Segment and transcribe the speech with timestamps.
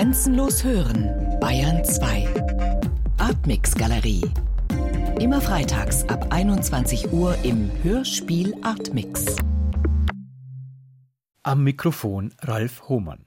[0.00, 2.26] Grenzenlos hören, Bayern 2.
[3.18, 4.22] Artmix Galerie.
[5.20, 9.36] Immer freitags ab 21 Uhr im Hörspiel Artmix.
[11.42, 13.26] Am Mikrofon Ralf Hohmann.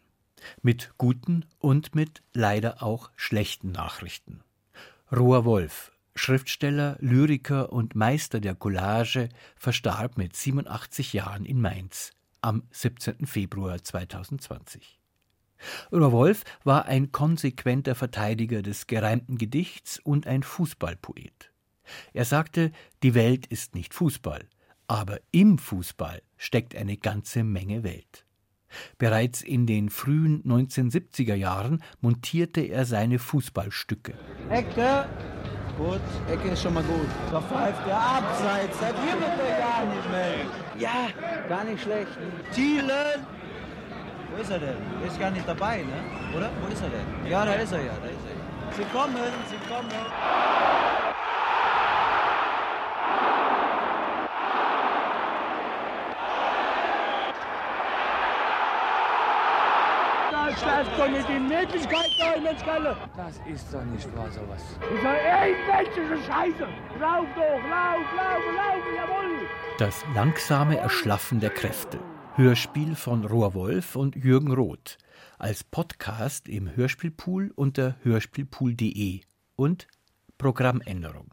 [0.63, 4.42] Mit guten und mit leider auch schlechten Nachrichten.
[5.15, 12.63] Rohr Wolf, Schriftsteller, Lyriker und Meister der Collage, verstarb mit 87 Jahren in Mainz am
[12.71, 13.28] 17.
[13.28, 15.03] Februar 2020.
[15.91, 21.52] Rohr Wolf war ein konsequenter Verteidiger des gereimten Gedichts und ein Fußballpoet.
[22.13, 22.71] Er sagte,
[23.04, 24.48] die Welt ist nicht Fußball,
[24.88, 28.26] aber im Fußball steckt eine ganze Menge Welt.
[28.98, 34.13] Bereits in den frühen 1970er Jahren montierte er seine Fußballstücke.
[34.49, 35.07] Ecke,
[35.77, 37.07] gut, Ecke ist schon mal gut.
[37.32, 40.35] Da pfeift der Abseits, da wird er gar nicht mehr.
[40.80, 42.18] Ja, gar nicht schlecht.
[42.54, 42.90] Thielen,
[44.34, 44.78] wo ist er denn?
[45.00, 46.36] Der ist gar nicht dabei, ne?
[46.36, 46.50] Oder?
[46.62, 47.32] Wo ist er denn?
[47.32, 48.76] Ja, da ist er ja, da ist er.
[48.76, 49.16] Sie kommen,
[49.49, 49.90] sie kommen.
[60.63, 62.96] Das doch nicht die Möglichkeit da, Mensch, Galle.
[63.16, 64.77] Das ist doch nicht wahr, sowas.
[65.02, 66.67] Sag, irgendwelche Scheiße.
[67.00, 69.47] Lauf doch, lauf, lauf, lauf, jawohl.
[69.77, 72.00] Das langsame Erschlaffen der Kräfte.
[72.35, 74.97] Hörspiel von Rohr Wolf und Jürgen Roth.
[75.37, 79.21] Als Podcast im Hörspielpool unter hörspielpool.de
[79.55, 79.85] und
[80.39, 81.31] Programmänderung.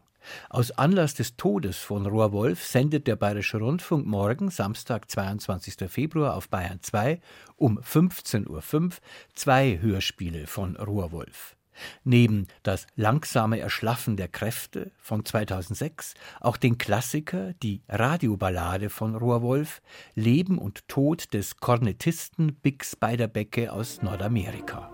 [0.51, 5.89] Aus Anlass des Todes von Rohr Wolf sendet der Bayerische Rundfunk morgen, Samstag, 22.
[5.89, 7.19] Februar auf Bayern 2
[7.55, 8.91] um 15.05 Uhr
[9.33, 11.55] zwei Hörspiele von Rohr Wolf.
[12.03, 19.81] Neben das langsame Erschlaffen der Kräfte von 2006 auch den Klassiker, die Radioballade von Rohrwolf,
[20.15, 24.91] Leben und Tod des Kornettisten Big Spiderbecke aus Nordamerika.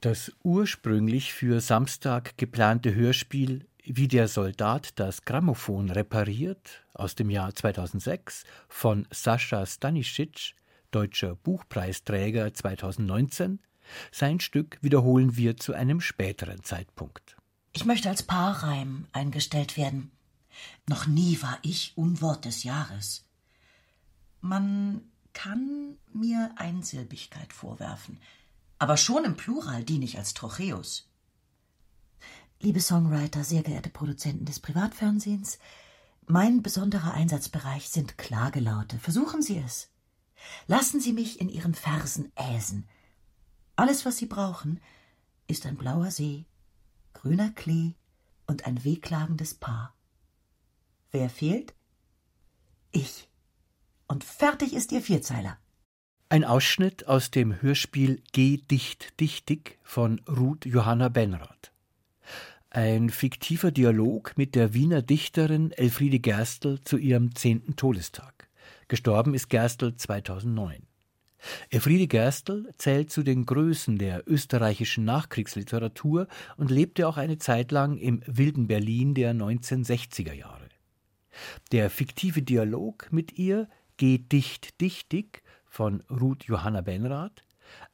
[0.00, 7.54] Das ursprünglich für Samstag geplante Hörspiel Wie der Soldat das Grammophon repariert aus dem Jahr
[7.54, 10.54] 2006 von Sascha Stanisic,
[10.90, 13.58] deutscher Buchpreisträger 2019,
[14.10, 17.36] sein Stück wiederholen wir zu einem späteren Zeitpunkt.
[17.72, 20.12] Ich möchte als Paarreim eingestellt werden.
[20.88, 23.26] Noch nie war ich Unwort des Jahres.
[24.40, 25.02] Man
[25.34, 28.18] kann mir Einsilbigkeit vorwerfen–
[28.80, 31.06] aber schon im Plural diene ich als Trocheus.
[32.60, 35.58] Liebe Songwriter, sehr geehrte Produzenten des Privatfernsehens,
[36.26, 38.98] mein besonderer Einsatzbereich sind Klagelaute.
[38.98, 39.90] Versuchen Sie es.
[40.66, 42.88] Lassen Sie mich in Ihren Versen äsen.
[43.76, 44.80] Alles, was Sie brauchen,
[45.46, 46.46] ist ein blauer See,
[47.12, 47.94] grüner Klee
[48.46, 49.94] und ein wehklagendes Paar.
[51.10, 51.74] Wer fehlt?
[52.92, 53.28] Ich.
[54.06, 55.58] Und fertig ist Ihr Vierzeiler.
[56.32, 61.72] Ein Ausschnitt aus dem Hörspiel Geh dicht dichtig von Ruth Johanna Benrath.
[62.70, 68.48] Ein fiktiver Dialog mit der Wiener Dichterin Elfriede Gerstl zu ihrem zehnten Todestag.
[68.86, 70.86] Gestorben ist Gerstl 2009.
[71.68, 77.98] Elfriede Gerstl zählt zu den Größen der österreichischen Nachkriegsliteratur und lebte auch eine Zeit lang
[77.98, 80.68] im wilden Berlin der 1960er Jahre.
[81.72, 87.44] Der fiktive Dialog mit ihr Geh dicht dichtig von Ruth Johanna Benrath,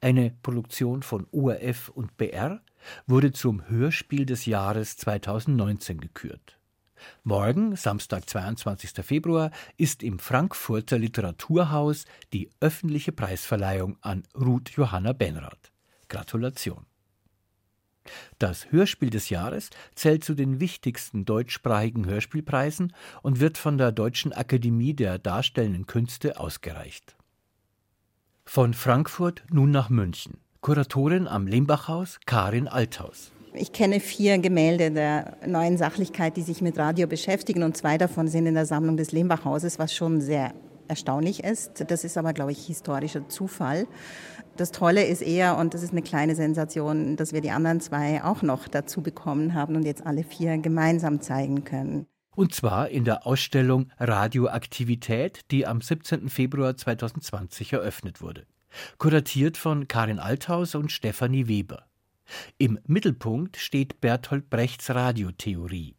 [0.00, 2.62] eine Produktion von ORF und BR,
[3.06, 6.58] wurde zum Hörspiel des Jahres 2019 gekürt.
[7.22, 9.04] Morgen, Samstag, 22.
[9.04, 15.70] Februar, ist im Frankfurter Literaturhaus die öffentliche Preisverleihung an Ruth Johanna Benrath.
[16.08, 16.86] Gratulation.
[18.38, 24.32] Das Hörspiel des Jahres zählt zu den wichtigsten deutschsprachigen Hörspielpreisen und wird von der Deutschen
[24.32, 27.15] Akademie der Darstellenden Künste ausgereicht.
[28.48, 30.38] Von Frankfurt nun nach München.
[30.62, 33.32] Kuratorin am Limbachhaus, Karin Althaus.
[33.52, 38.28] Ich kenne vier Gemälde der neuen Sachlichkeit, die sich mit Radio beschäftigen und zwei davon
[38.28, 40.54] sind in der Sammlung des Lembachhauses, was schon sehr
[40.88, 41.84] erstaunlich ist.
[41.88, 43.86] Das ist aber, glaube ich, historischer Zufall.
[44.56, 48.24] Das Tolle ist eher, und das ist eine kleine Sensation, dass wir die anderen zwei
[48.24, 52.06] auch noch dazu bekommen haben und jetzt alle vier gemeinsam zeigen können.
[52.36, 56.28] Und zwar in der Ausstellung Radioaktivität, die am 17.
[56.28, 58.46] Februar 2020 eröffnet wurde.
[58.98, 61.86] Kuratiert von Karin Althaus und Stefanie Weber.
[62.58, 65.96] Im Mittelpunkt steht Bertolt Brechts Radiotheorie.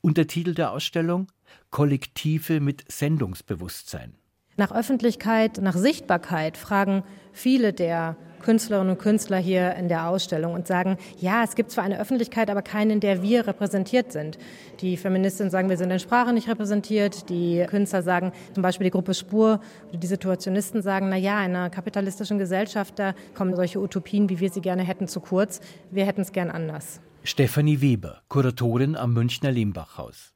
[0.00, 1.28] Untertitel der Ausstellung
[1.70, 4.16] Kollektive mit Sendungsbewusstsein.
[4.56, 10.66] Nach Öffentlichkeit, nach Sichtbarkeit fragen viele der Künstlerinnen und Künstler hier in der Ausstellung und
[10.66, 14.38] sagen, ja, es gibt zwar eine Öffentlichkeit, aber keine, in der wir repräsentiert sind.
[14.80, 17.28] Die Feministinnen sagen, wir sind in Sprache nicht repräsentiert.
[17.28, 21.54] Die Künstler sagen, zum Beispiel die Gruppe Spur, oder die Situationisten sagen, na ja, in
[21.54, 25.60] einer kapitalistischen Gesellschaft, da kommen solche Utopien, wie wir sie gerne hätten, zu kurz.
[25.90, 27.00] Wir hätten es gern anders.
[27.22, 30.32] Stefanie Weber, Kuratorin am Münchner Lehmbachhaus.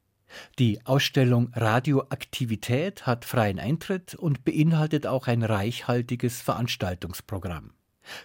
[0.58, 7.72] Die Ausstellung Radioaktivität hat freien Eintritt und beinhaltet auch ein reichhaltiges Veranstaltungsprogramm.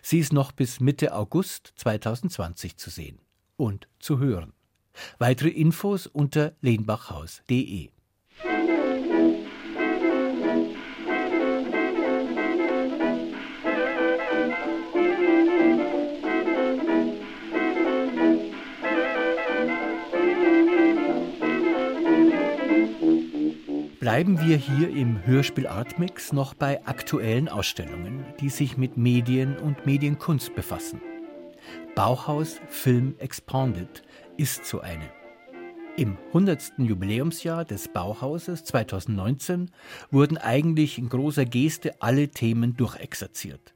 [0.01, 3.19] Sie ist noch bis Mitte August 2020 zu sehen
[3.57, 4.53] und zu hören.
[5.17, 7.89] Weitere Infos unter lehnbachhaus.de.
[24.09, 29.85] Bleiben wir hier im Hörspiel Artmix noch bei aktuellen Ausstellungen, die sich mit Medien und
[29.85, 30.99] Medienkunst befassen.
[31.93, 34.01] Bauhaus Film Expanded
[34.35, 35.07] ist so eine.
[35.95, 36.79] Im 100.
[36.79, 39.69] Jubiläumsjahr des Bauhauses 2019
[40.09, 43.75] wurden eigentlich in großer Geste alle Themen durchexerziert.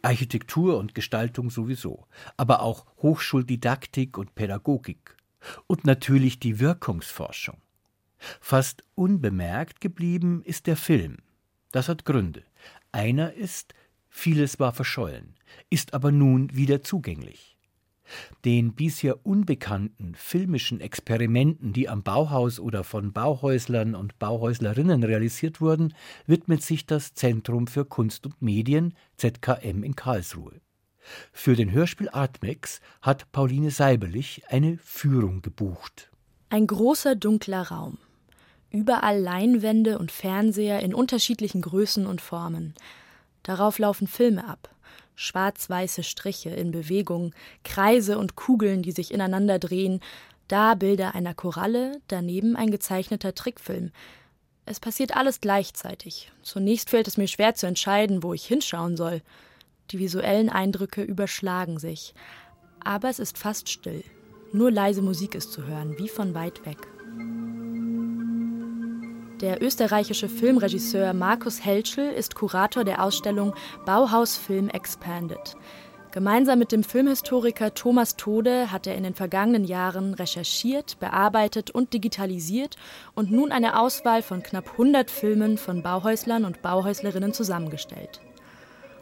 [0.00, 2.06] Architektur und Gestaltung sowieso,
[2.38, 5.14] aber auch Hochschuldidaktik und Pädagogik.
[5.66, 7.58] Und natürlich die Wirkungsforschung.
[8.40, 11.18] Fast unbemerkt geblieben ist der Film.
[11.72, 12.42] Das hat Gründe.
[12.92, 13.74] Einer ist,
[14.08, 15.34] vieles war verschollen,
[15.70, 17.54] ist aber nun wieder zugänglich.
[18.44, 25.94] Den bisher unbekannten filmischen Experimenten, die am Bauhaus oder von Bauhäuslern und Bauhäuslerinnen realisiert wurden,
[26.26, 30.60] widmet sich das Zentrum für Kunst und Medien ZKM in Karlsruhe.
[31.32, 36.10] Für den Hörspiel Artmex hat Pauline Seiberlich eine Führung gebucht.
[36.50, 37.98] Ein großer dunkler Raum.
[38.74, 42.74] Überall Leinwände und Fernseher in unterschiedlichen Größen und Formen.
[43.44, 44.68] Darauf laufen Filme ab.
[45.14, 50.00] Schwarz-weiße Striche in Bewegung, Kreise und Kugeln, die sich ineinander drehen,
[50.48, 53.92] da Bilder einer Koralle, daneben ein gezeichneter Trickfilm.
[54.66, 56.32] Es passiert alles gleichzeitig.
[56.42, 59.22] Zunächst fällt es mir schwer zu entscheiden, wo ich hinschauen soll.
[59.92, 62.12] Die visuellen Eindrücke überschlagen sich.
[62.82, 64.02] Aber es ist fast still.
[64.52, 66.88] Nur leise Musik ist zu hören, wie von weit weg.
[69.44, 73.52] Der österreichische Filmregisseur Markus Helschel ist Kurator der Ausstellung
[73.84, 75.54] Bauhaus Film Expanded.
[76.12, 81.92] Gemeinsam mit dem Filmhistoriker Thomas Tode hat er in den vergangenen Jahren recherchiert, bearbeitet und
[81.92, 82.76] digitalisiert
[83.14, 88.22] und nun eine Auswahl von knapp 100 Filmen von Bauhäuslern und Bauhäuslerinnen zusammengestellt.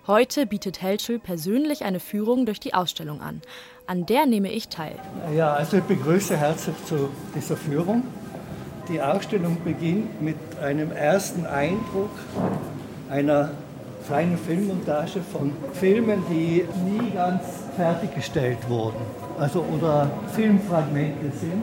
[0.08, 3.42] Heute bietet Helschel persönlich eine Führung durch die Ausstellung an.
[3.86, 4.96] An der nehme ich teil.
[5.36, 8.02] Ja, also ich begrüße herzlich zu dieser Führung.
[8.88, 12.10] Die Ausstellung beginnt mit einem ersten Eindruck
[13.08, 13.50] einer
[14.02, 17.42] feinen Filmmontage von Filmen, die nie ganz
[17.76, 19.00] fertiggestellt wurden,
[19.38, 21.62] also oder Filmfragmente sind.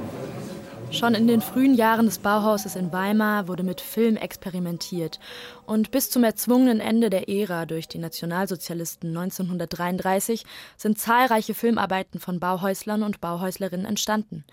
[0.91, 5.19] Schon in den frühen Jahren des Bauhauses in Weimar wurde mit Film experimentiert
[5.67, 10.45] und bis zum erzwungenen Ende der Ära durch die Nationalsozialisten 1933
[10.77, 14.45] sind zahlreiche Filmarbeiten von Bauhäuslern und Bauhäuslerinnen entstanden.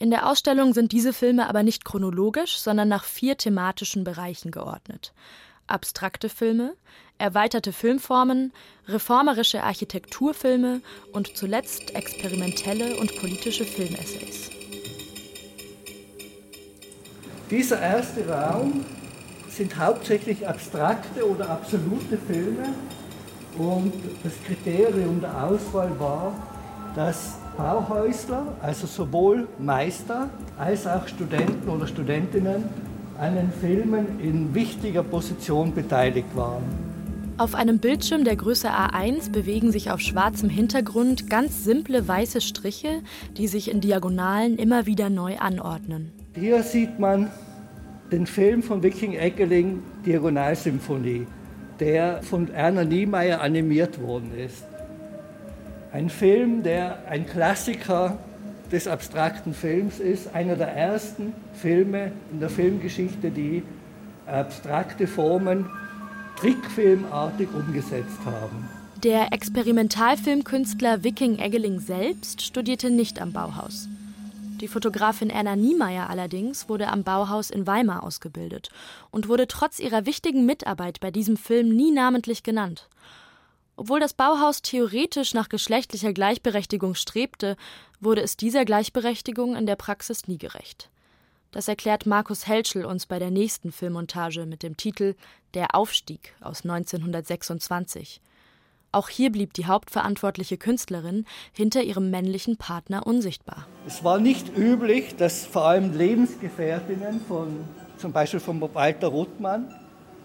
[0.00, 5.12] In der Ausstellung sind diese Filme aber nicht chronologisch, sondern nach vier thematischen Bereichen geordnet.
[5.66, 6.74] Abstrakte Filme,
[7.18, 8.52] erweiterte Filmformen,
[8.86, 14.50] reformerische Architekturfilme und zuletzt experimentelle und politische Filmessays.
[17.50, 18.84] Dieser erste Raum
[19.48, 22.72] sind hauptsächlich abstrakte oder absolute Filme
[23.56, 26.57] und das Kriterium der Auswahl war,
[26.98, 30.28] dass Bauhäusler, also sowohl Meister
[30.58, 32.64] als auch Studenten oder Studentinnen,
[33.20, 36.64] an den Filmen in wichtiger Position beteiligt waren.
[37.36, 43.02] Auf einem Bildschirm der Größe A1 bewegen sich auf schwarzem Hintergrund ganz simple weiße Striche,
[43.36, 46.10] die sich in Diagonalen immer wieder neu anordnen.
[46.34, 47.30] Hier sieht man
[48.10, 51.28] den Film von Viking Eckeling, Diagonalsymphonie,
[51.78, 54.64] der von Erna Niemeyer animiert worden ist.
[55.92, 58.18] Ein Film, der ein Klassiker
[58.70, 63.62] des abstrakten Films ist, einer der ersten Filme in der Filmgeschichte, die
[64.26, 65.70] abstrakte Formen
[66.36, 68.68] trickfilmartig umgesetzt haben.
[69.02, 73.88] Der Experimentalfilmkünstler Viking Eggeling selbst studierte nicht am Bauhaus.
[74.60, 78.70] Die Fotografin Erna Niemeyer allerdings wurde am Bauhaus in Weimar ausgebildet
[79.10, 82.88] und wurde trotz ihrer wichtigen Mitarbeit bei diesem Film nie namentlich genannt.
[83.78, 87.56] Obwohl das Bauhaus theoretisch nach geschlechtlicher Gleichberechtigung strebte,
[88.00, 90.90] wurde es dieser Gleichberechtigung in der Praxis nie gerecht.
[91.52, 95.14] Das erklärt Markus Helschel uns bei der nächsten Filmmontage mit dem Titel
[95.54, 98.20] Der Aufstieg aus 1926.
[98.90, 103.68] Auch hier blieb die hauptverantwortliche Künstlerin hinter ihrem männlichen Partner unsichtbar.
[103.86, 107.64] Es war nicht üblich, dass vor allem Lebensgefährtinnen von
[107.96, 109.72] zum Beispiel von Walter Ruttmann,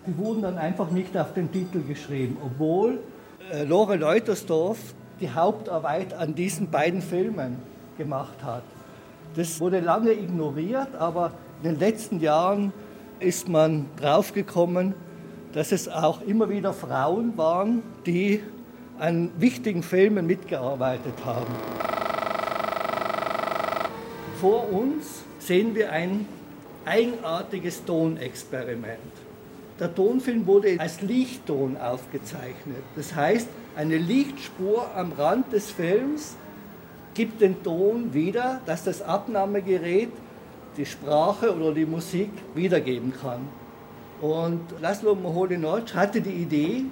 [0.08, 3.00] die wurden dann einfach nicht auf den Titel geschrieben, obwohl
[3.52, 4.78] äh, Lore Leutersdorf
[5.20, 7.58] die Hauptarbeit an diesen beiden Filmen
[7.98, 8.64] gemacht hat.
[9.36, 11.32] Das wurde lange ignoriert, aber
[11.62, 12.74] in den letzten Jahren
[13.20, 14.94] ist man draufgekommen,
[15.54, 18.42] dass es auch immer wieder Frauen waren, die
[19.00, 21.54] an wichtigen Filmen mitgearbeitet haben.
[24.40, 26.28] Vor uns sehen wir ein
[26.86, 29.00] eigenartiges Tonexperiment.
[29.80, 32.84] Der Tonfilm wurde als Lichtton aufgezeichnet.
[32.96, 36.36] Das heißt, eine Lichtspur am Rand des Films
[37.14, 40.12] gibt den Ton wieder, dass das Abnahmegerät
[40.78, 43.48] die Sprache oder die Musik wiedergeben kann.
[44.22, 46.86] Und Laszlo Moholy-Nagy hatte die Idee,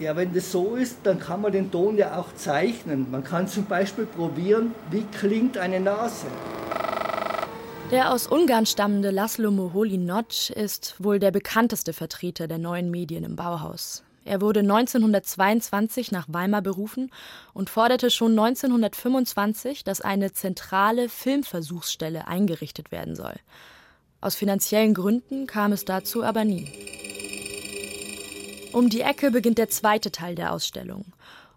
[0.00, 3.06] ja, wenn das so ist, dann kann man den Ton ja auch zeichnen.
[3.10, 6.26] Man kann zum Beispiel probieren, wie klingt eine Nase.
[7.90, 13.36] Der aus Ungarn stammende Laszlo Moholy-Nagy ist wohl der bekannteste Vertreter der neuen Medien im
[13.36, 14.02] Bauhaus.
[14.24, 17.10] Er wurde 1922 nach Weimar berufen
[17.52, 23.34] und forderte schon 1925, dass eine zentrale Filmversuchsstelle eingerichtet werden soll.
[24.22, 26.72] Aus finanziellen Gründen kam es dazu aber nie.
[28.72, 31.04] Um die Ecke beginnt der zweite Teil der Ausstellung.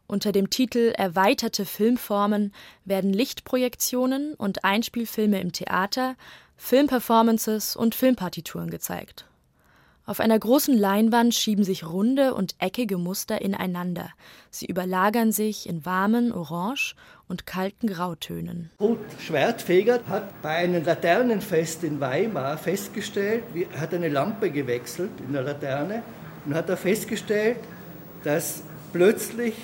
[0.09, 2.53] Unter dem Titel Erweiterte Filmformen
[2.85, 6.15] werden Lichtprojektionen und Einspielfilme im Theater,
[6.55, 9.25] Filmperformances und Filmpartituren gezeigt.
[10.05, 14.09] Auf einer großen Leinwand schieben sich runde und eckige Muster ineinander.
[14.49, 16.95] Sie überlagern sich in warmen Orange-
[17.27, 18.71] und kalten Grautönen.
[18.79, 23.43] Ruth Schwertfeger hat bei einem Laternenfest in Weimar festgestellt,
[23.77, 26.03] hat eine Lampe gewechselt in der Laterne
[26.45, 27.57] und hat er festgestellt,
[28.23, 29.55] dass plötzlich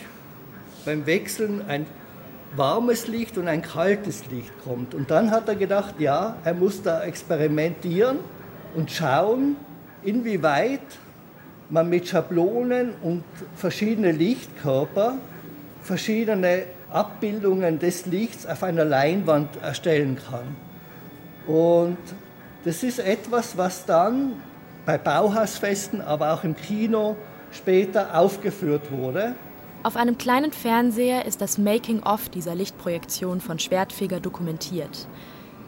[0.86, 1.86] beim Wechseln ein
[2.56, 4.94] warmes Licht und ein kaltes Licht kommt.
[4.94, 8.20] Und dann hat er gedacht, ja, er muss da experimentieren
[8.76, 9.56] und schauen,
[10.04, 10.82] inwieweit
[11.70, 13.24] man mit Schablonen und
[13.56, 15.18] verschiedenen Lichtkörper
[15.82, 20.56] verschiedene Abbildungen des Lichts auf einer Leinwand erstellen kann.
[21.48, 21.98] Und
[22.64, 24.34] das ist etwas, was dann
[24.86, 27.16] bei Bauhausfesten, aber auch im Kino
[27.52, 29.36] später aufgeführt wurde.
[29.84, 35.10] Auf einem kleinen Fernseher ist das Making-of dieser Lichtprojektion von Schwertfeger dokumentiert.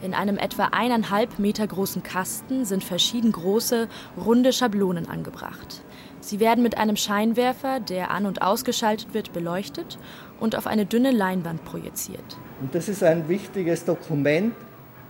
[0.01, 5.83] In einem etwa eineinhalb Meter großen Kasten sind verschieden große, runde Schablonen angebracht.
[6.21, 9.99] Sie werden mit einem Scheinwerfer, der an- und ausgeschaltet wird, beleuchtet
[10.39, 12.37] und auf eine dünne Leinwand projiziert.
[12.61, 14.55] Und das ist ein wichtiges Dokument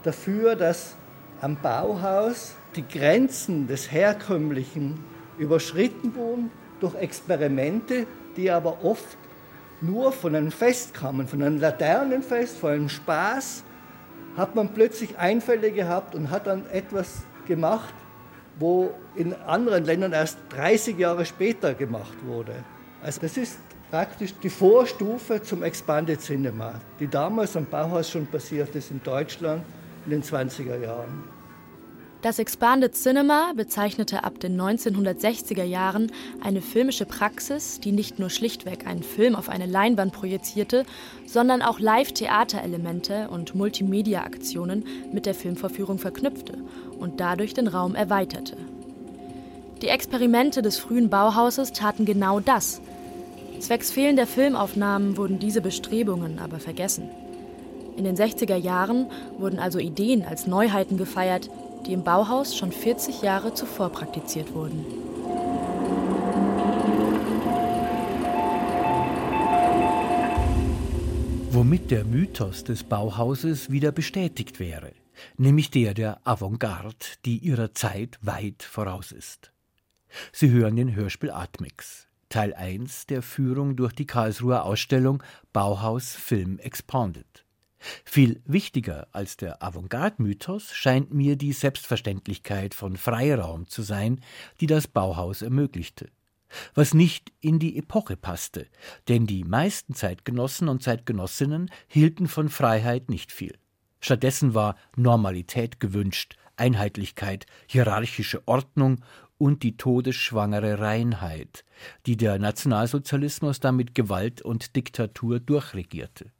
[0.02, 0.96] dafür, dass
[1.42, 5.00] am Bauhaus die Grenzen des Herkömmlichen
[5.38, 8.08] überschritten wurden durch Experimente,
[8.38, 9.18] die aber oft
[9.82, 13.64] nur von einem Fest kamen, von einem Laternenfest, von einem Spaß,
[14.38, 17.94] hat man plötzlich Einfälle gehabt und hat dann etwas gemacht,
[18.60, 22.54] wo in anderen Ländern erst 30 Jahre später gemacht wurde.
[23.04, 23.60] Also das ist
[23.92, 29.64] praktisch die Vorstufe zum Expanded Cinema, die damals am Bauhaus schon passiert ist in Deutschland
[30.06, 31.24] in den 20er Jahren.
[32.26, 38.88] Das Expanded Cinema bezeichnete ab den 1960er Jahren eine filmische Praxis, die nicht nur schlichtweg
[38.88, 40.86] einen Film auf eine Leinwand projizierte,
[41.28, 46.58] sondern auch Live-Theaterelemente und Multimedia-Aktionen mit der Filmvorführung verknüpfte
[47.00, 48.58] und dadurch den Raum erweiterte.
[49.84, 52.82] Die Experimente des frühen Bauhauses taten genau das.
[53.60, 57.08] Zwecks fehlender Filmaufnahmen wurden diese Bestrebungen aber vergessen.
[57.98, 61.52] In den 60er Jahren wurden also Ideen als Neuheiten gefeiert,
[61.86, 64.86] die im Bauhaus schon 40 Jahre zuvor praktiziert wurden.
[71.52, 74.92] Womit der Mythos des Bauhauses wieder bestätigt wäre,
[75.38, 79.54] nämlich der der Avantgarde, die ihrer Zeit weit voraus ist.
[80.34, 85.24] Sie hören den Hörspiel Atmix, Teil 1 der Führung durch die Karlsruher Ausstellung
[85.54, 87.45] Bauhaus Film Expanded.
[88.04, 94.22] Viel wichtiger als der Avantgarde-Mythos scheint mir die Selbstverständlichkeit von Freiraum zu sein,
[94.60, 96.10] die das Bauhaus ermöglichte.
[96.74, 98.68] was nicht in die Epoche passte,
[99.08, 103.58] denn die meisten Zeitgenossen und Zeitgenossinnen hielten von Freiheit nicht viel.
[104.00, 109.04] Stattdessen war Normalität gewünscht, Einheitlichkeit, hierarchische Ordnung
[109.38, 111.66] und die todesschwangere Reinheit,
[112.06, 116.32] die der Nationalsozialismus damit Gewalt und Diktatur durchregierte.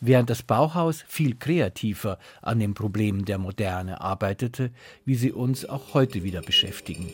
[0.00, 4.70] Während das Bauhaus viel kreativer an den Problemen der Moderne arbeitete,
[5.04, 7.12] wie sie uns auch heute wieder beschäftigen.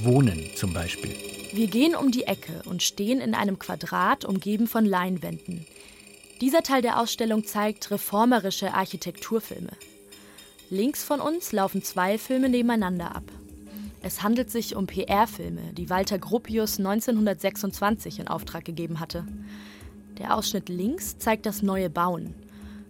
[0.00, 1.14] Wohnen zum Beispiel.
[1.52, 5.66] Wir gehen um die Ecke und stehen in einem Quadrat umgeben von Leinwänden.
[6.40, 9.72] Dieser Teil der Ausstellung zeigt reformerische Architekturfilme.
[10.70, 13.24] Links von uns laufen zwei Filme nebeneinander ab.
[14.02, 19.26] Es handelt sich um PR-Filme, die Walter Gropius 1926 in Auftrag gegeben hatte.
[20.18, 22.34] Der Ausschnitt links zeigt das neue Bauen.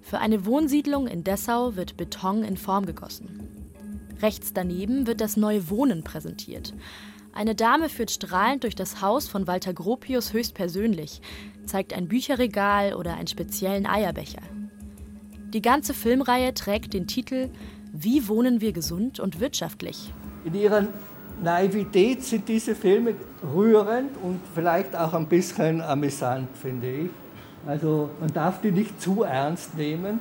[0.00, 3.40] Für eine Wohnsiedlung in Dessau wird Beton in Form gegossen.
[4.22, 6.72] Rechts daneben wird das neue Wohnen präsentiert.
[7.32, 11.20] Eine Dame führt strahlend durch das Haus von Walter Gropius höchstpersönlich,
[11.66, 14.42] zeigt ein Bücherregal oder einen speziellen Eierbecher.
[15.52, 17.50] Die ganze Filmreihe trägt den Titel
[17.92, 20.12] Wie wohnen wir gesund und wirtschaftlich?
[20.44, 20.88] In ihrer
[21.42, 23.14] Naivität sind diese Filme
[23.54, 27.10] rührend und vielleicht auch ein bisschen amüsant, finde ich.
[27.66, 30.20] Also man darf die nicht zu ernst nehmen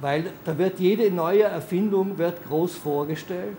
[0.00, 3.56] weil da wird jede neue Erfindung wird groß vorgestellt.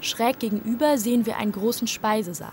[0.00, 2.52] Schräg gegenüber sehen wir einen großen Speisesaal.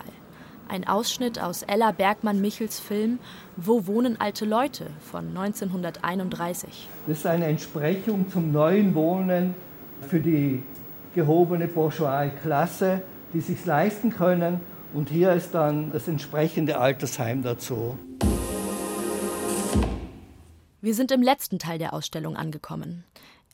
[0.69, 3.19] Ein Ausschnitt aus Ella Bergmann-Michels Film
[3.55, 6.89] Wo wohnen alte Leute von 1931.
[7.07, 9.55] Das ist eine Entsprechung zum neuen Wohnen
[10.10, 10.62] für die
[11.15, 13.01] gehobene bourgeoisie Klasse,
[13.34, 14.60] die sich leisten können.
[14.93, 17.98] Und hier ist dann das entsprechende Altersheim dazu.
[20.81, 23.03] Wir sind im letzten Teil der Ausstellung angekommen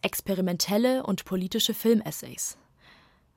[0.03, 2.57] experimentelle und politische Filmessays.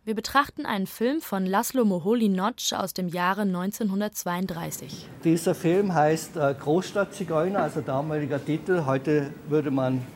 [0.05, 5.09] Wir betrachten einen Film von Laszlo Moholy-Nagy aus dem Jahre 1932.
[5.25, 8.85] Dieser Film heißt äh, Großstadtzigeuner, also damaliger Titel.
[8.87, 10.07] Heute würde man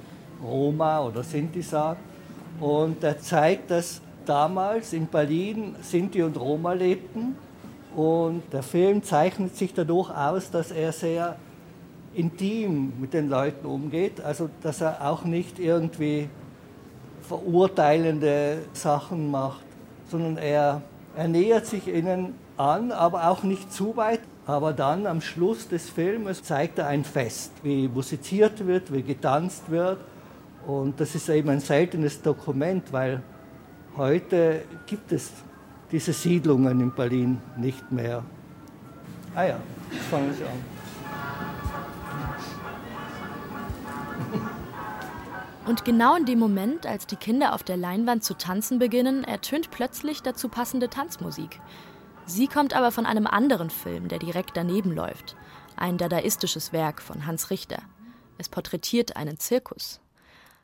[0.43, 1.99] Roma oder Sinti sagen.
[2.61, 7.37] Und er zeigt, dass damals in Berlin Sinti und Roma lebten.
[7.95, 11.37] Und der Film zeichnet sich dadurch aus, dass er sehr
[12.15, 14.21] intim mit den Leuten umgeht.
[14.21, 16.29] Also, dass er auch nicht irgendwie
[17.23, 19.65] verurteilende Sachen macht,
[20.11, 20.83] sondern er,
[21.17, 24.21] er nähert sich ihnen an, aber auch nicht zu weit.
[24.47, 29.71] Aber dann am Schluss des Filmes zeigt er ein Fest, wie musiziert wird, wie getanzt
[29.71, 29.99] wird.
[30.67, 33.23] Und das ist eben ein seltenes Dokument, weil
[33.97, 35.33] heute gibt es
[35.91, 38.23] diese Siedlungen in Berlin nicht mehr.
[39.35, 39.61] Ah ja,
[40.11, 40.81] fangen Sie an.
[45.67, 49.71] Und genau in dem Moment, als die Kinder auf der Leinwand zu tanzen beginnen, ertönt
[49.71, 51.61] plötzlich dazu passende Tanzmusik.
[52.27, 55.37] Sie kommt aber von einem anderen Film, der direkt daneben läuft.
[55.77, 57.83] Ein dadaistisches Werk von Hans Richter.
[58.39, 60.01] Es porträtiert einen Zirkus.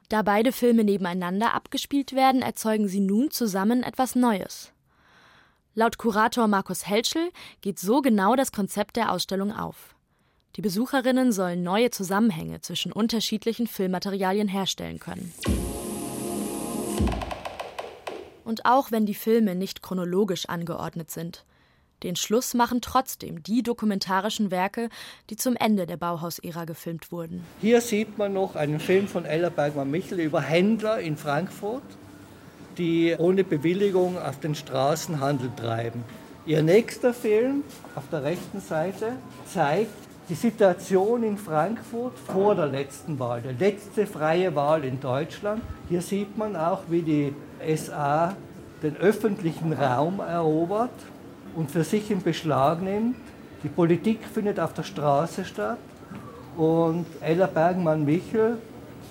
[0.08, 4.72] Da beide Filme nebeneinander abgespielt werden, erzeugen sie nun zusammen etwas Neues.
[5.74, 9.94] Laut Kurator Markus Helschel geht so genau das Konzept der Ausstellung auf.
[10.54, 15.34] Die Besucherinnen sollen neue Zusammenhänge zwischen unterschiedlichen Filmmaterialien herstellen können.
[18.44, 21.44] Und auch wenn die Filme nicht chronologisch angeordnet sind,
[22.06, 24.88] den Schluss machen trotzdem die dokumentarischen Werke,
[25.28, 27.44] die zum Ende der Bauhausära gefilmt wurden.
[27.60, 31.82] Hier sieht man noch einen Film von Ella Bergmann-Michel über Händler in Frankfurt,
[32.78, 36.04] die ohne Bewilligung auf den Straßen Handel treiben.
[36.46, 37.64] Ihr nächster Film
[37.96, 39.12] auf der rechten Seite
[39.52, 39.90] zeigt
[40.28, 45.62] die Situation in Frankfurt vor der letzten Wahl, der letzte freie Wahl in Deutschland.
[45.88, 47.34] Hier sieht man auch, wie die
[47.76, 48.36] SA
[48.82, 50.90] den öffentlichen Raum erobert
[51.56, 53.16] und für sich in Beschlag nimmt.
[53.62, 55.78] Die Politik findet auf der Straße statt
[56.56, 58.58] und Ella Bergmann-Michel,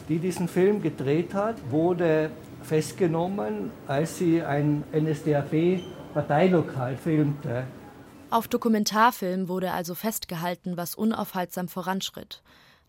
[0.08, 2.30] die diesen Film gedreht hat, wurde
[2.64, 7.66] festgenommen, als sie ein NSDAP-Parteilokal filmte.
[8.30, 12.42] Auf Dokumentarfilm wurde also festgehalten, was unaufhaltsam voranschritt.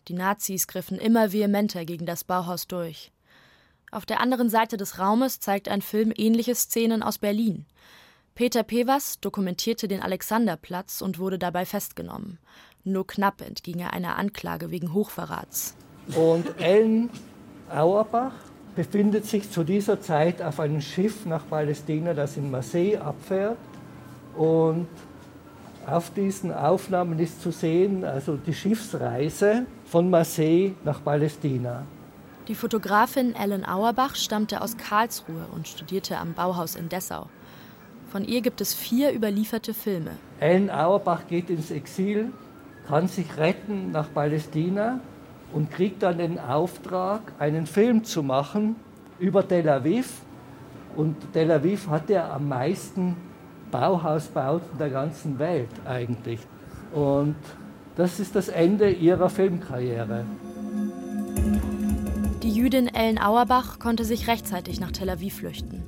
[0.07, 3.11] Die Nazis griffen immer vehementer gegen das Bauhaus durch.
[3.91, 7.65] Auf der anderen Seite des Raumes zeigt ein Film ähnliche Szenen aus Berlin.
[8.37, 12.37] Peter Pevers dokumentierte den Alexanderplatz und wurde dabei festgenommen.
[12.83, 15.75] Nur knapp entging er einer Anklage wegen Hochverrats.
[16.15, 17.09] Und Ellen
[17.67, 18.33] Auerbach
[18.75, 23.57] befindet sich zu dieser Zeit auf einem Schiff nach Palästina, das in Marseille abfährt.
[24.35, 24.87] Und
[25.87, 31.87] auf diesen Aufnahmen ist zu sehen, also die Schiffsreise von Marseille nach Palästina.
[32.47, 37.29] Die Fotografin Ellen Auerbach stammte aus Karlsruhe und studierte am Bauhaus in Dessau.
[38.09, 40.11] Von ihr gibt es vier überlieferte Filme.
[40.39, 42.31] Ellen Auerbach geht ins Exil,
[42.87, 45.01] kann sich retten nach Palästina
[45.53, 48.77] und kriegt dann den Auftrag, einen Film zu machen
[49.19, 50.21] über Tel Aviv.
[50.95, 53.17] Und Tel Aviv hat ja am meisten
[53.71, 56.39] Bauhausbauten der ganzen Welt eigentlich.
[56.93, 57.35] Und
[57.97, 60.25] das ist das Ende ihrer Filmkarriere.
[62.41, 65.83] Die Jüdin Ellen Auerbach konnte sich rechtzeitig nach Tel Aviv flüchten.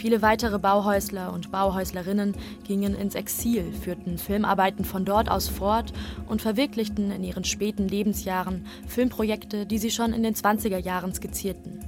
[0.00, 2.34] Viele weitere Bauhäusler und Bauhäuslerinnen
[2.66, 5.92] gingen ins Exil, führten Filmarbeiten von dort aus fort
[6.26, 11.80] und verwirklichten in ihren späten Lebensjahren Filmprojekte, die sie schon in den 20er Jahren skizzierten.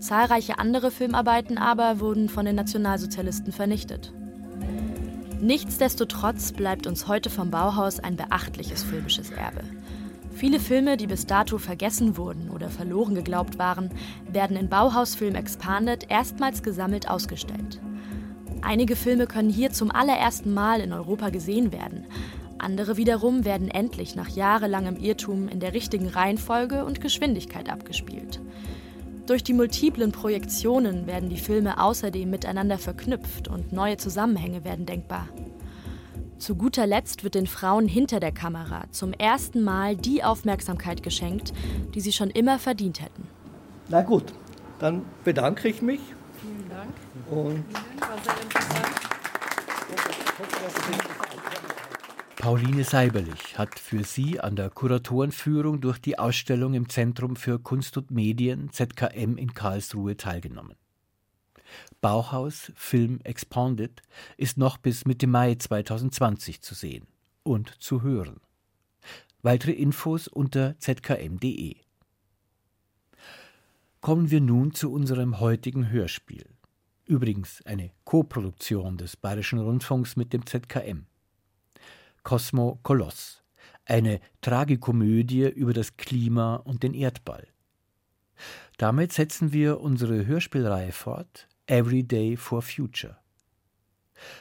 [0.00, 4.14] Zahlreiche andere Filmarbeiten aber wurden von den Nationalsozialisten vernichtet.
[5.38, 9.60] Nichtsdestotrotz bleibt uns heute vom Bauhaus ein beachtliches filmisches Erbe.
[10.36, 13.88] Viele Filme, die bis dato vergessen wurden oder verloren geglaubt waren,
[14.30, 17.80] werden in Bauhaus Film Expanded erstmals gesammelt ausgestellt.
[18.60, 22.04] Einige Filme können hier zum allerersten Mal in Europa gesehen werden.
[22.58, 28.42] Andere wiederum werden endlich nach jahrelangem Irrtum in der richtigen Reihenfolge und Geschwindigkeit abgespielt.
[29.24, 35.28] Durch die multiplen Projektionen werden die Filme außerdem miteinander verknüpft und neue Zusammenhänge werden denkbar.
[36.38, 41.52] Zu guter Letzt wird den Frauen hinter der Kamera zum ersten Mal die Aufmerksamkeit geschenkt,
[41.94, 43.26] die sie schon immer verdient hätten.
[43.88, 44.34] Na gut,
[44.78, 46.00] dann bedanke ich mich.
[46.40, 46.90] Vielen Dank.
[47.30, 47.64] Und
[48.00, 49.06] War sehr interessant.
[52.36, 57.96] Pauline Seiberlich hat für Sie an der Kuratorenführung durch die Ausstellung im Zentrum für Kunst
[57.96, 60.76] und Medien ZKM in Karlsruhe teilgenommen.
[62.00, 64.02] Bauhaus Film Expanded
[64.36, 67.06] ist noch bis Mitte Mai 2020 zu sehen
[67.42, 68.40] und zu hören.
[69.42, 71.76] Weitere Infos unter zkm.de.
[74.00, 76.46] Kommen wir nun zu unserem heutigen Hörspiel.
[77.06, 81.06] Übrigens eine Koproduktion des Bayerischen Rundfunks mit dem ZKM.
[82.24, 83.44] Cosmo Koloss,
[83.84, 87.46] eine Tragikomödie über das Klima und den Erdball.
[88.78, 93.16] Damit setzen wir unsere Hörspielreihe fort, Every Day for Future.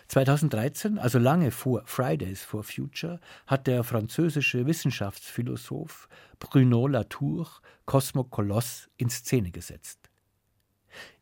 [0.07, 6.07] 2013, also lange vor Fridays for Future, hat der französische Wissenschaftsphilosoph
[6.39, 7.49] Bruno Latour
[7.85, 10.09] Cosmo Koloss in Szene gesetzt.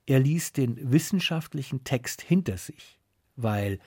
[0.05, 2.99] Er ließ den wissenschaftlichen Text hinter sich,
[3.35, 3.79] weil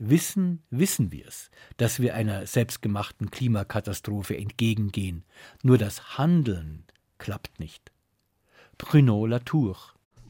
[0.00, 5.24] Wissen, wissen wir's, dass wir einer selbstgemachten Klimakatastrophe entgegengehen.
[5.64, 6.84] Nur das Handeln
[7.18, 7.90] klappt nicht.
[8.78, 9.76] Bruno Latour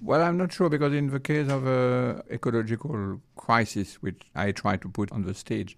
[0.00, 4.76] Well, I'm not sure because in the case of a ecological crisis, which I try
[4.76, 5.76] to put on the stage,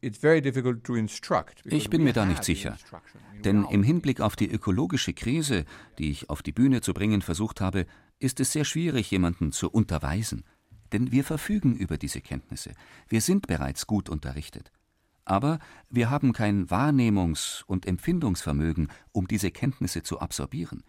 [0.00, 1.62] it's very difficult to instruct.
[1.64, 2.76] Ich bin mir da nicht sicher.
[3.44, 5.64] Denn im Hinblick auf die ökologische Krise,
[5.98, 7.86] die ich auf die Bühne zu bringen versucht habe,
[8.18, 10.44] ist es sehr schwierig, jemanden zu unterweisen.
[10.92, 12.72] Denn wir verfügen über diese Kenntnisse.
[13.08, 14.72] Wir sind bereits gut unterrichtet.
[15.24, 20.82] Aber wir haben kein Wahrnehmungs- und Empfindungsvermögen, um diese Kenntnisse zu absorbieren.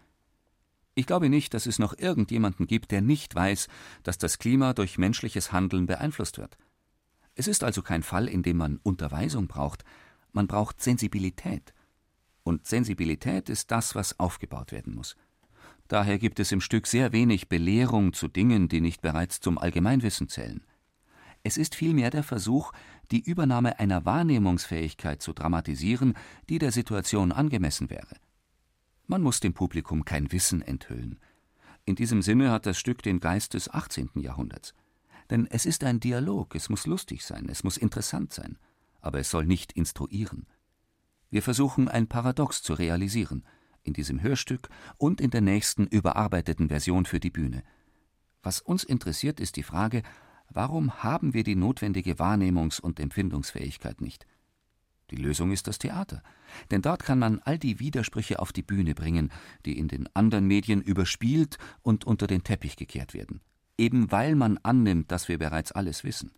[0.94, 3.68] Ich glaube nicht, dass es noch irgendjemanden gibt, der nicht weiß,
[4.02, 6.58] dass das Klima durch menschliches Handeln beeinflusst wird.
[7.34, 9.84] Es ist also kein Fall, in dem man Unterweisung braucht,
[10.32, 11.72] man braucht Sensibilität.
[12.42, 15.16] Und Sensibilität ist das, was aufgebaut werden muss.
[15.88, 20.28] Daher gibt es im Stück sehr wenig Belehrung zu Dingen, die nicht bereits zum Allgemeinwissen
[20.28, 20.64] zählen.
[21.42, 22.72] Es ist vielmehr der Versuch,
[23.10, 26.14] die Übernahme einer Wahrnehmungsfähigkeit zu dramatisieren,
[26.48, 28.16] die der Situation angemessen wäre.
[29.12, 31.20] Man muss dem Publikum kein Wissen enthüllen.
[31.84, 34.08] In diesem Sinne hat das Stück den Geist des 18.
[34.14, 34.72] Jahrhunderts.
[35.28, 38.56] Denn es ist ein Dialog, es muss lustig sein, es muss interessant sein,
[39.02, 40.46] aber es soll nicht instruieren.
[41.28, 43.44] Wir versuchen ein Paradox zu realisieren,
[43.82, 47.64] in diesem Hörstück und in der nächsten überarbeiteten Version für die Bühne.
[48.42, 50.04] Was uns interessiert, ist die Frage,
[50.48, 54.26] warum haben wir die notwendige Wahrnehmungs- und Empfindungsfähigkeit nicht?
[55.12, 56.22] Die Lösung ist das Theater,
[56.70, 59.30] denn dort kann man all die Widersprüche auf die Bühne bringen,
[59.66, 63.42] die in den anderen Medien überspielt und unter den Teppich gekehrt werden,
[63.76, 66.30] eben weil man annimmt, dass wir bereits alles wissen.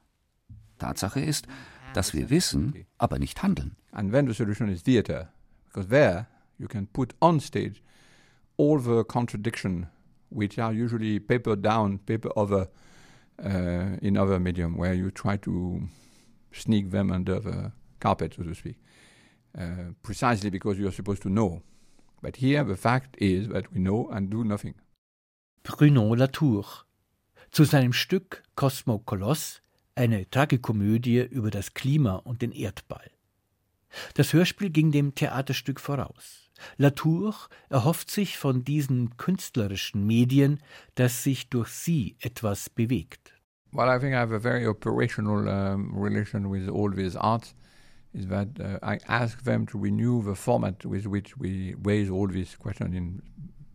[0.79, 1.47] Tatsache ist,
[1.95, 3.77] dass wir wissen, aber nicht handeln.
[3.93, 5.33] And then the solution is theater,
[5.67, 6.27] because there
[6.59, 7.81] you can put on stage
[8.57, 9.87] all the contradiction
[10.31, 12.69] which are usually papered down, paper over
[13.39, 15.83] uh, in other medium, where you try to
[16.51, 18.77] sneak them under the carpet, so to speak,
[19.59, 21.63] uh, precisely because you are supposed to know.
[22.23, 24.75] But here the fact is that we know and do nothing.
[25.63, 26.65] Bruno Latour.
[27.51, 29.63] Zu seinem Stück Cosmo Koloss,
[29.95, 33.11] eine Tragikomödie über das Klima und den Erdball.
[34.15, 36.51] Das Hörspiel ging dem Theaterstück voraus.
[36.77, 37.35] Latour
[37.69, 40.61] erhofft sich von diesen künstlerischen Medien,
[40.95, 43.35] dass sich durch sie etwas bewegt.
[43.73, 47.55] Well, I think I have a very operational um, relation with all these arts.
[48.15, 52.29] Is that uh, I ask them to renew the format with which we raise all
[52.29, 53.21] these questions in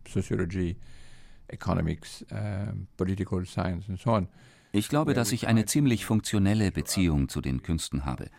[0.08, 0.76] sociology,
[1.52, 4.28] economics, um, political science and so on.
[4.72, 8.30] Ich glaube, dass ich eine ziemlich funktionelle Beziehung zu den Künsten habe.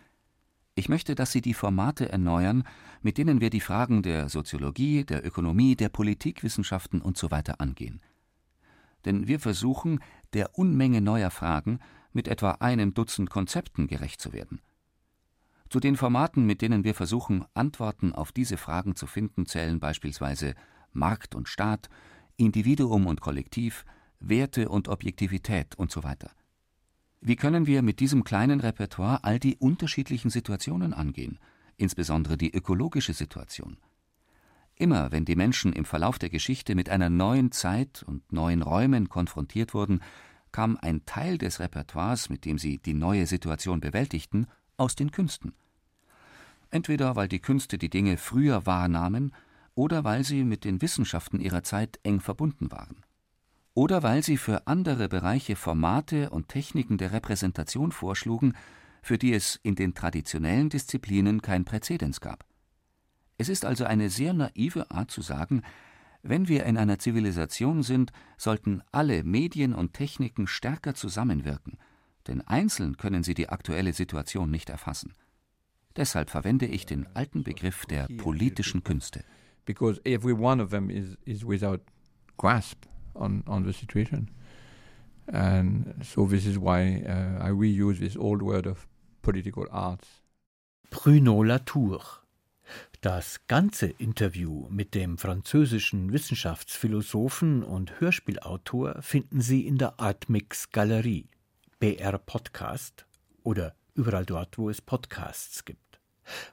[0.74, 2.64] Ich möchte, dass sie die Formate erneuern,
[3.02, 7.42] mit denen wir die Fragen der Soziologie, der Ökonomie, der Politikwissenschaften usw.
[7.46, 8.02] So angehen.
[9.06, 10.00] Denn wir versuchen,
[10.34, 11.80] der Unmenge neuer Fragen
[12.14, 14.62] mit etwa einem Dutzend Konzepten gerecht zu werden.
[15.72, 20.54] Zu den Formaten, mit denen wir versuchen, Antworten auf diese Fragen zu finden, zählen beispielsweise
[20.92, 21.88] Markt und Staat,
[22.36, 23.86] Individuum und Kollektiv,
[24.20, 26.02] Werte und Objektivität usw.
[26.22, 26.28] So
[27.22, 31.40] Wie können wir mit diesem kleinen Repertoire all die unterschiedlichen Situationen angehen,
[31.78, 33.78] insbesondere die ökologische Situation?
[34.76, 39.08] Immer wenn die Menschen im Verlauf der Geschichte mit einer neuen Zeit und neuen Räumen
[39.08, 40.02] konfrontiert wurden,
[40.52, 44.48] kam ein Teil des Repertoires, mit dem sie die neue Situation bewältigten,
[44.82, 45.54] aus den Künsten.
[46.72, 49.34] Entweder weil die Künste die Dinge früher wahrnahmen
[49.76, 53.04] oder weil sie mit den Wissenschaften ihrer Zeit eng verbunden waren.
[53.74, 58.54] Oder weil sie für andere Bereiche Formate und Techniken der Repräsentation vorschlugen,
[59.02, 62.44] für die es in den traditionellen Disziplinen kein Präzedens gab.
[63.38, 65.62] Es ist also eine sehr naive Art zu sagen,
[66.24, 71.78] wenn wir in einer Zivilisation sind, sollten alle Medien und Techniken stärker zusammenwirken,
[72.28, 75.14] denn einzeln können sie die aktuelle Situation nicht erfassen.
[75.96, 79.24] Deshalb verwende ich den alten Begriff der politischen Künste.
[79.66, 81.82] Because every one of them is, is without
[82.38, 84.32] grasp on, on the situation.
[85.28, 88.88] And so this is why uh, I reuse this old word of
[89.22, 90.08] political arts.
[90.90, 92.02] Bruno Latour.
[93.02, 101.28] Das ganze Interview mit dem französischen Wissenschaftsphilosophen und Hörspielautor finden Sie in der Artmix Galerie,
[101.82, 103.08] BR Podcast
[103.42, 106.00] oder überall dort, wo es Podcasts gibt.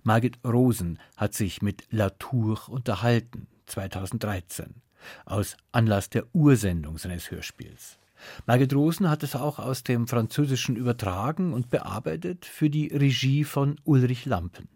[0.03, 4.81] Margit Rosen hat sich mit Latour unterhalten, 2013,
[5.27, 7.99] aus Anlass der Ursendung seines Hörspiels.
[8.47, 13.79] Margit Rosen hat es auch aus dem Französischen übertragen und bearbeitet für die Regie von
[13.85, 14.71] Ulrich Lampen.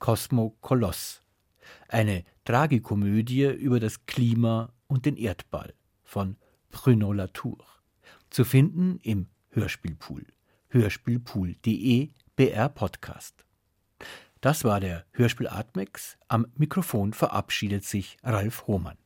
[0.00, 1.22] Cosmo Koloss,
[1.86, 6.36] eine Tragikomödie über das Klima und den Erdball von
[6.68, 7.64] Bruno Latour.
[8.28, 10.26] Zu finden im Hörspielpool.
[10.68, 13.46] Hörspielpool.de BR Podcast.
[14.42, 16.18] Das war der Hörspiel Atmix.
[16.28, 18.98] Am Mikrofon verabschiedet sich Ralf Hohmann.